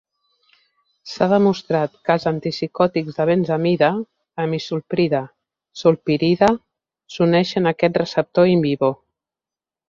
[1.09, 5.21] S'ha demostrat que els antipsicòtics de benzamida -amisulprida,
[5.83, 6.51] sulpirida-
[7.17, 8.93] s'uneixen a aquest receptor in vivo.